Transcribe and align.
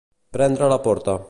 Prendre 0.37 0.71
la 0.73 0.79
porta. 0.89 1.19